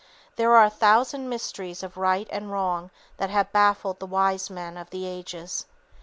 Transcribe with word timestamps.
There 0.35 0.51
are 0.55 0.65
a 0.65 0.69
thousand 0.71 1.29
mysteries 1.29 1.83
of 1.83 1.95
right 1.95 2.27
and 2.31 2.51
wrong 2.51 2.89
that 3.17 3.29
have 3.29 3.51
baffled 3.51 3.99
the 3.99 4.07
wise 4.07 4.49
men 4.49 4.75
of 4.75 4.89
the 4.89 5.05
ages. 5.05 5.67